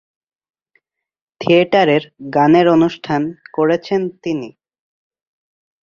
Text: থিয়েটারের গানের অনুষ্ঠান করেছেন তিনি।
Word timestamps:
থিয়েটারের 1.41 2.03
গানের 2.33 2.67
অনুষ্ঠান 2.67 3.21
করেছেন 3.53 4.01
তিনি। 4.23 4.49